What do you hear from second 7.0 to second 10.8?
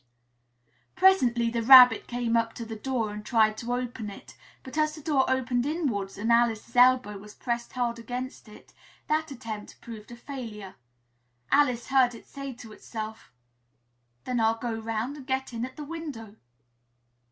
was pressed hard against it, that attempt proved a failure.